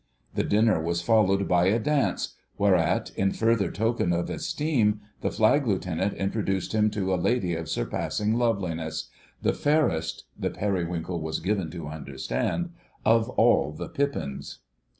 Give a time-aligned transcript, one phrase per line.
[0.33, 5.67] The dinner was followed by a dance, whereat, in further token of esteem, the Flag
[5.67, 11.87] Lieutenant introduced him to a lady of surpassing loveliness—The Fairest (the Periwinkle was given to
[11.87, 12.71] understand)
[13.05, 14.57] of All the Pippins.